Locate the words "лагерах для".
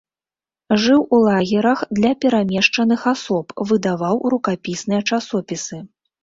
1.27-2.11